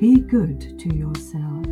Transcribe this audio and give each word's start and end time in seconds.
Be 0.00 0.16
good 0.18 0.78
to 0.78 0.96
yourself, 0.96 1.66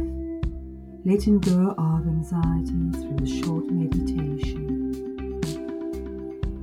letting 1.06 1.40
go 1.40 1.74
of 1.78 2.06
anxiety 2.06 2.90
through 2.92 3.22
a 3.22 3.26
short 3.26 3.70
meditation. 3.70 5.40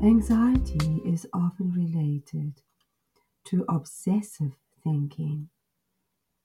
Anxiety 0.04 1.02
is 1.04 1.26
often 1.34 1.72
related 1.72 2.62
to 3.46 3.66
obsessive 3.68 4.52
thinking. 4.84 5.50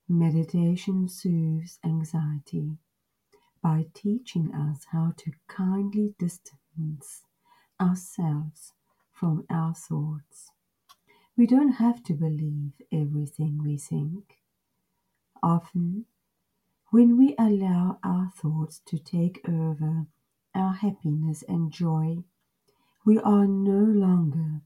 Meditation 0.08 1.06
soothes 1.06 1.78
anxiety 1.84 2.78
by 3.62 3.88
teaching 3.92 4.54
us 4.54 4.86
how 4.90 5.12
to 5.18 5.32
kindly 5.48 6.14
distance 6.18 7.24
ourselves 7.78 8.72
from 9.12 9.44
our 9.50 9.74
thoughts. 9.74 10.52
We 11.36 11.46
don't 11.46 11.72
have 11.72 12.02
to 12.04 12.14
believe 12.14 12.72
everything 12.90 13.62
we 13.62 13.76
think. 13.76 14.39
Often, 15.42 16.06
when 16.90 17.16
we 17.16 17.34
allow 17.38 17.98
our 18.02 18.30
thoughts 18.36 18.80
to 18.86 18.98
take 18.98 19.40
over 19.48 20.06
our 20.54 20.72
happiness 20.74 21.42
and 21.48 21.72
joy, 21.72 22.24
we 23.04 23.18
are 23.18 23.46
no 23.46 23.78
longer 23.78 24.60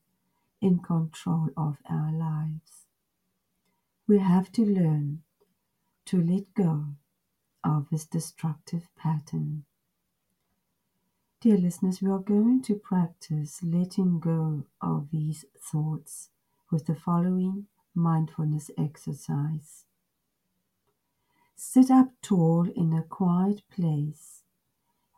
in 0.61 0.79
control 0.79 1.51
of 1.57 1.79
our 1.89 2.13
lives. 2.13 2.87
We 4.07 4.19
have 4.19 4.51
to 4.53 4.65
learn 4.65 5.23
to 6.07 6.21
let 6.21 6.53
go 6.55 6.97
of 7.63 7.89
this 7.91 8.05
destructive 8.05 8.89
pattern. 8.97 9.65
Dear 11.41 11.59
listeners, 11.59 12.01
we 12.01 12.11
are 12.11 12.19
going 12.19 12.63
to 12.63 12.75
practice 12.75 13.63
letting 13.63 14.19
go 14.19 14.65
of 14.81 15.11
these 15.11 15.45
thoughts 15.59 16.31
with 16.71 16.87
the 16.87 16.95
following 16.95 17.67
mindfulness 17.95 18.71
exercise. 18.79 19.85
Sit 21.57 21.91
up 21.91 22.13
tall 22.21 22.69
in 22.75 22.93
a 22.93 23.03
quiet 23.03 23.63
place 23.71 24.43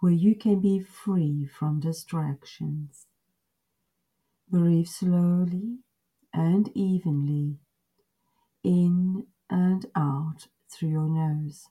where 0.01 0.13
you 0.13 0.35
can 0.35 0.61
be 0.61 0.81
free 0.81 1.47
from 1.47 1.81
distractions. 1.81 3.07
Breathe 4.51 4.87
slowly 4.87 5.79
and 6.33 6.71
evenly 6.75 7.59
in 8.63 9.27
and 9.49 9.87
out 9.95 10.49
through 10.69 10.91
your 10.91 11.09
nose. 11.09 11.69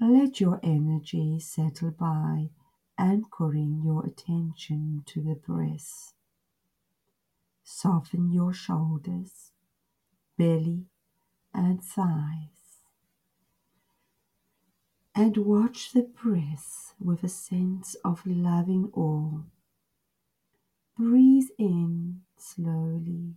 Let 0.00 0.40
your 0.40 0.60
energy 0.62 1.40
settle 1.40 1.90
by 1.90 2.50
anchoring 2.96 3.82
your 3.84 4.06
attention 4.06 5.02
to 5.06 5.20
the 5.20 5.34
breath. 5.34 6.14
Soften 7.64 8.30
your 8.30 8.52
shoulders, 8.52 9.50
belly, 10.36 10.86
and 11.52 11.82
thighs 11.82 12.57
and 15.14 15.36
watch 15.36 15.92
the 15.92 16.02
breath 16.02 16.94
with 17.00 17.24
a 17.24 17.28
sense 17.28 17.96
of 18.04 18.26
loving 18.26 18.90
awe. 18.94 19.42
Breathe 20.96 21.48
in 21.58 22.22
slowly 22.36 23.34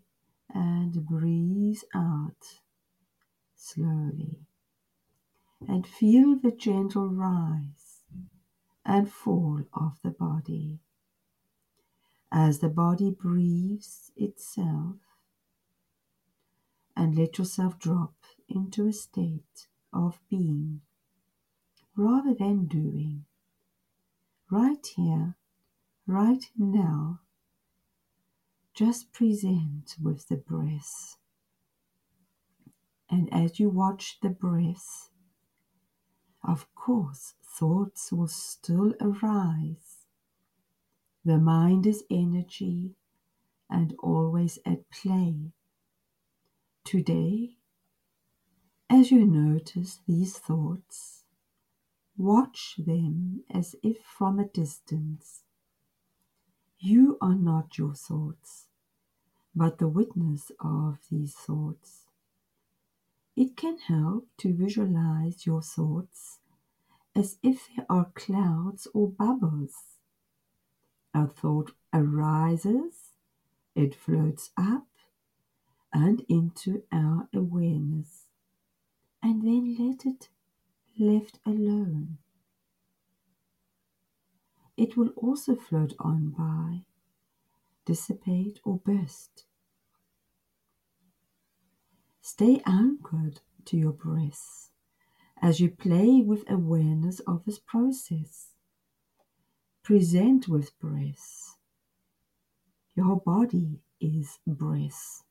and 0.54 1.06
breathe 1.06 1.82
out 1.94 2.62
slowly. 3.56 4.40
And 5.68 5.86
feel 5.86 6.36
the 6.36 6.52
gentle 6.52 7.10
rise 7.10 8.02
and 8.84 9.12
fall 9.12 9.64
of 9.74 10.00
the 10.04 10.10
body. 10.10 10.80
As 12.32 12.60
the 12.60 12.70
body 12.70 13.12
breathes 13.12 14.12
itself, 14.16 14.96
and 16.96 17.16
let 17.16 17.38
yourself 17.38 17.80
drop 17.80 18.14
into 18.50 18.88
a 18.88 18.94
state 18.94 19.68
of 19.94 20.20
being 20.30 20.82
rather 22.02 22.34
than 22.34 22.66
doing. 22.66 23.26
Right 24.50 24.86
here, 24.96 25.38
right 26.08 26.44
now, 26.58 27.20
just 28.74 29.14
present 29.14 29.96
with 30.02 30.28
the 30.28 30.38
breath. 30.38 31.18
And 33.10 33.32
as 33.32 33.60
you 33.60 33.70
watch 33.70 34.18
the 34.22 34.30
breath, 34.30 35.10
of 36.44 36.74
course, 36.74 37.36
thoughts 37.44 38.12
will 38.12 38.28
still 38.28 38.96
arise. 39.00 40.06
The 41.24 41.38
mind 41.38 41.86
is 41.86 42.04
energy 42.10 42.96
and 43.70 43.94
always 44.00 44.58
at 44.66 44.90
play. 44.90 45.52
Today, 46.84 47.58
as 48.90 49.12
you 49.12 49.24
notice 49.26 50.00
these 50.08 50.38
thoughts, 50.38 51.21
Watch 52.22 52.76
them 52.78 53.46
as 53.50 53.76
if 53.82 53.98
from 54.04 54.38
a 54.38 54.48
distance. 54.48 55.42
You 56.78 57.18
are 57.20 57.34
not 57.34 57.80
your 57.80 57.96
thoughts, 57.96 58.68
but 59.56 59.80
the 59.80 59.88
witness 59.88 60.52
of 60.60 61.00
these 61.10 61.34
thoughts. 61.34 62.06
It 63.36 63.58
can 63.58 63.80
help 63.80 64.28
to 64.38 64.54
visualize 64.54 65.48
your 65.48 65.64
thoughts 65.64 66.38
as 67.16 67.40
if 67.42 67.68
they 67.76 67.82
are 67.90 68.12
clouds 68.14 68.88
or 68.94 69.10
bubbles. 69.10 69.74
A 71.16 71.26
thought 71.26 71.72
arises, 71.92 73.14
it 73.74 73.96
floats 73.96 74.52
up 74.56 74.86
and 75.92 76.24
into 76.30 76.84
our 76.92 77.28
awareness, 77.34 78.28
and 79.24 79.42
then 79.42 79.76
let 79.80 80.06
it 80.06 80.30
left 81.02 81.40
alone. 81.46 82.20
It 84.78 84.96
will 84.96 85.10
also 85.18 85.56
float 85.56 85.94
on 86.00 86.30
by, 86.30 86.86
dissipate, 87.86 88.60
or 88.64 88.78
burst. 88.78 89.46
Stay 92.22 92.62
anchored 92.66 93.42
to 93.66 93.78
your 93.78 93.92
breath 93.92 94.70
as 95.42 95.60
you 95.60 95.70
play 95.72 96.22
with 96.22 96.50
awareness 96.50 97.20
of 97.22 97.44
this 97.46 97.58
process. 97.58 98.50
Present 99.84 100.48
with 100.48 100.78
breath. 100.80 101.58
Your 102.96 103.20
body 103.20 103.80
is 104.00 104.38
breath, 104.46 105.24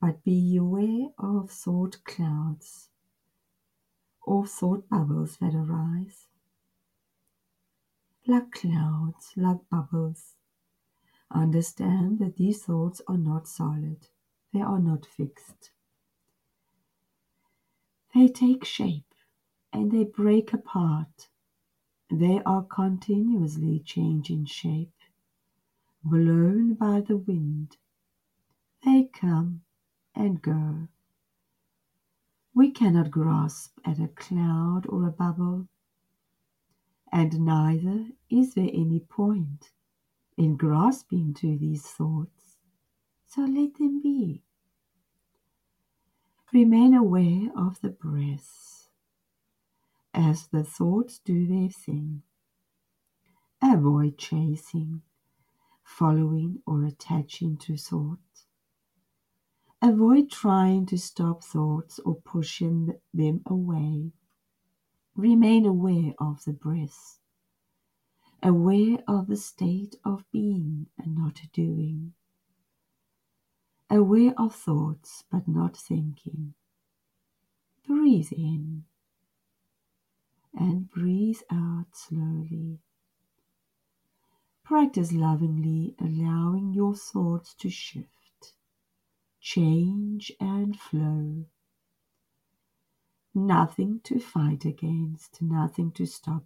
but 0.00 0.22
be 0.22 0.56
aware 0.56 1.08
of 1.18 1.50
thought 1.50 1.98
clouds 2.04 2.90
or 4.28 4.46
thought 4.46 4.86
bubbles 4.90 5.38
that 5.38 5.54
arise. 5.54 6.26
Like 8.26 8.52
clouds, 8.52 9.32
like 9.36 9.60
bubbles. 9.70 10.34
Understand 11.30 12.18
that 12.18 12.36
these 12.36 12.62
thoughts 12.62 13.00
are 13.08 13.16
not 13.16 13.48
solid, 13.48 14.08
they 14.52 14.60
are 14.60 14.78
not 14.78 15.06
fixed. 15.06 15.70
They 18.14 18.28
take 18.28 18.66
shape 18.66 19.14
and 19.72 19.90
they 19.90 20.04
break 20.04 20.52
apart. 20.52 21.28
They 22.10 22.42
are 22.44 22.62
continuously 22.62 23.80
changing 23.80 24.44
shape, 24.44 24.96
blown 26.04 26.74
by 26.74 27.00
the 27.00 27.16
wind. 27.16 27.78
They 28.84 29.08
come 29.10 29.62
and 30.14 30.42
go. 30.42 30.88
We 32.58 32.72
cannot 32.72 33.12
grasp 33.12 33.78
at 33.84 34.00
a 34.00 34.08
cloud 34.08 34.84
or 34.88 35.06
a 35.06 35.12
bubble, 35.12 35.68
and 37.12 37.38
neither 37.42 38.08
is 38.28 38.54
there 38.54 38.68
any 38.74 38.98
point 38.98 39.70
in 40.36 40.56
grasping 40.56 41.34
to 41.34 41.56
these 41.56 41.86
thoughts, 41.86 42.56
so 43.28 43.42
let 43.42 43.74
them 43.74 44.02
be. 44.02 44.42
Remain 46.52 46.94
aware 46.94 47.48
of 47.56 47.80
the 47.80 47.90
breath 47.90 48.88
as 50.12 50.48
the 50.48 50.64
thoughts 50.64 51.20
do 51.20 51.46
their 51.46 51.68
thing. 51.68 52.24
Avoid 53.62 54.18
chasing, 54.18 55.02
following, 55.84 56.60
or 56.66 56.82
attaching 56.82 57.56
to 57.58 57.76
thoughts. 57.76 58.47
Avoid 59.80 60.28
trying 60.28 60.86
to 60.86 60.98
stop 60.98 61.44
thoughts 61.44 62.00
or 62.00 62.16
pushing 62.16 62.94
them 63.14 63.42
away. 63.46 64.10
Remain 65.14 65.66
aware 65.66 66.14
of 66.18 66.44
the 66.44 66.52
breath, 66.52 67.20
aware 68.42 68.98
of 69.06 69.28
the 69.28 69.36
state 69.36 69.94
of 70.04 70.24
being 70.32 70.88
and 70.98 71.16
not 71.16 71.40
doing, 71.52 72.14
aware 73.88 74.34
of 74.36 74.52
thoughts 74.52 75.22
but 75.30 75.46
not 75.46 75.76
thinking. 75.76 76.54
Breathe 77.86 78.32
in 78.32 78.84
and 80.54 80.90
breathe 80.90 81.40
out 81.50 81.86
slowly. 81.92 82.80
Practice 84.64 85.12
lovingly 85.12 85.94
allowing 86.00 86.72
your 86.74 86.96
thoughts 86.96 87.54
to 87.54 87.70
shift 87.70 88.17
change 89.52 90.32
and 90.40 90.78
flow 90.78 91.44
Nothing 93.34 94.00
to 94.04 94.18
fight 94.18 94.64
against, 94.64 95.40
nothing 95.42 95.92
to 95.92 96.06
stop. 96.06 96.44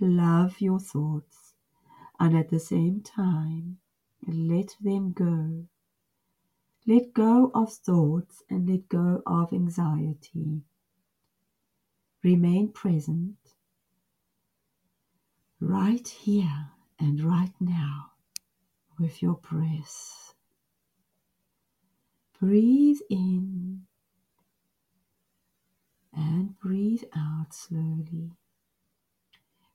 Love 0.00 0.60
your 0.60 0.80
thoughts 0.80 1.54
and 2.18 2.36
at 2.36 2.48
the 2.50 2.58
same 2.60 3.02
time 3.02 3.78
let 4.26 4.76
them 4.80 5.12
go. 5.12 5.66
Let 6.86 7.12
go 7.12 7.50
of 7.54 7.72
thoughts 7.74 8.42
and 8.48 8.68
let 8.68 8.88
go 8.88 9.22
of 9.26 9.52
anxiety. 9.52 10.62
Remain 12.24 12.72
present 12.72 13.36
right 15.60 16.08
here 16.08 16.70
and 16.98 17.22
right 17.22 17.54
now 17.60 18.12
with 18.98 19.22
your 19.22 19.34
breath. 19.36 20.35
Breathe 22.38 23.00
in 23.08 23.86
and 26.12 26.58
breathe 26.58 27.04
out 27.14 27.54
slowly. 27.54 28.32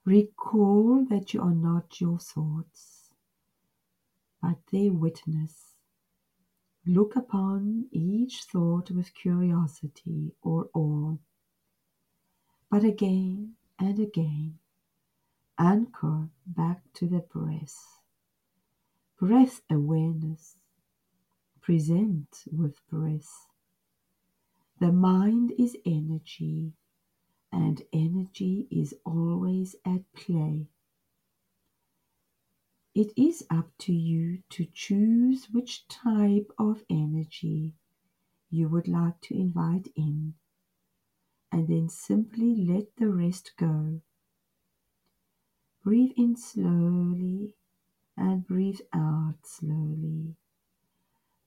Recall 0.06 1.06
that 1.10 1.34
you 1.34 1.42
are 1.42 1.54
not 1.54 2.00
your 2.00 2.20
thoughts, 2.20 3.10
but 4.42 4.58
their 4.72 4.92
witness. 4.92 5.76
Look 6.86 7.16
upon 7.16 7.88
each 7.92 8.44
thought 8.44 8.92
with 8.92 9.14
curiosity 9.14 10.34
or 10.42 10.70
awe, 10.74 11.18
but 12.70 12.84
again 12.84 13.56
and 13.80 14.00
again 14.00 14.60
anchor 15.58 16.30
back 16.46 16.82
to 16.94 17.08
the 17.08 17.20
breath. 17.20 18.00
Breath 19.20 19.62
awareness. 19.70 20.61
Present 21.62 22.44
with 22.52 22.76
breath. 22.90 23.48
The 24.80 24.92
mind 24.92 25.54
is 25.60 25.78
energy, 25.86 26.74
and 27.52 27.84
energy 27.94 28.68
is 28.72 28.96
always 29.06 29.76
at 29.86 30.12
play. 30.14 30.66
It 32.96 33.14
is 33.16 33.46
up 33.50 33.70
to 33.80 33.94
you 33.94 34.40
to 34.50 34.66
choose 34.74 35.48
which 35.52 35.88
type 35.88 36.52
of 36.58 36.84
energy 36.90 37.74
you 38.50 38.68
would 38.68 38.88
like 38.88 39.22
to 39.22 39.36
invite 39.36 39.88
in, 39.96 40.34
and 41.52 41.68
then 41.68 41.90
simply 41.90 42.56
let 42.56 42.96
the 42.98 43.08
rest 43.08 43.52
go. 43.56 44.02
Breathe 45.84 46.14
in 46.18 46.36
slowly 46.36 47.56
and 48.18 48.46
breathe 48.46 48.82
out 48.94 49.36
slowly, 49.44 50.36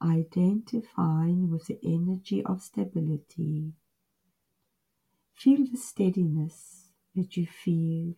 identifying 0.02 1.50
with 1.50 1.66
the 1.66 1.78
energy 1.84 2.42
of 2.44 2.62
stability. 2.62 3.72
Feel 5.32 5.66
the 5.70 5.76
steadiness 5.76 6.90
that 7.14 7.36
you 7.36 7.46
feel 7.46 8.14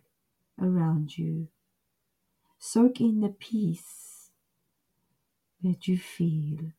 around 0.60 1.16
you. 1.16 1.48
Soak 2.58 3.00
in 3.00 3.20
the 3.20 3.28
peace 3.28 4.30
that 5.62 5.88
you 5.88 5.98
feel 5.98 6.72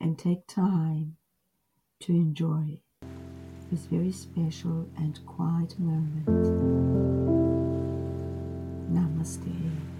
and 0.00 0.18
take 0.18 0.46
time 0.46 1.16
to 2.00 2.12
enjoy 2.12 2.78
this 3.70 3.86
very 3.86 4.12
special 4.12 4.88
and 4.96 5.18
quiet 5.26 5.78
moment. 5.78 6.26
Namaste. 8.92 9.95